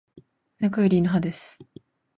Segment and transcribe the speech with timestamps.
[0.59, 1.59] 猫より犬派です